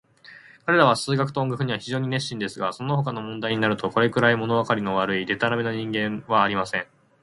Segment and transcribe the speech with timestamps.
[0.65, 6.87] 彼等は数学と音楽には非常に熱心ですが、そのほかの問題になると、これくらい、ものわかりの悪い、でたらめな人間はありません。